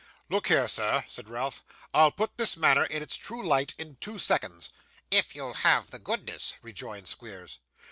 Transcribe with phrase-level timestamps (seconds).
[0.29, 1.63] 'Look here, sir,' said Ralph;
[1.93, 4.71] 'I'll put this matter in its true light in two seconds.'
[5.11, 7.59] 'If you'll have the goodness,' rejoined Squeers.